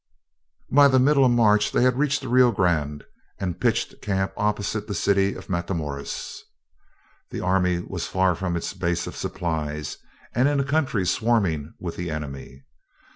By 0.71 0.87
the 0.87 0.97
middle 0.97 1.23
of 1.23 1.29
March 1.31 1.71
they 1.73 1.83
had 1.83 1.99
reached 1.99 2.21
the 2.21 2.27
Rio 2.27 2.51
Grande, 2.51 3.03
and 3.37 3.59
pitched 3.61 4.01
camp 4.01 4.33
opposite 4.35 4.87
the 4.87 4.95
city 4.95 5.35
of 5.35 5.47
Matamoras. 5.47 6.41
Their 7.29 7.45
army 7.45 7.81
was 7.87 8.07
far 8.07 8.33
from 8.33 8.55
its 8.55 8.73
base 8.73 9.05
of 9.05 9.15
supplies 9.15 9.99
and 10.33 10.49
in 10.49 10.59
a 10.59 10.63
country 10.63 11.05
swarming 11.05 11.75
with 11.79 11.97
the 11.97 12.09
enemy. 12.09 12.65